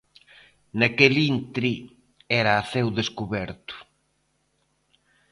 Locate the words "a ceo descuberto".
2.55-3.75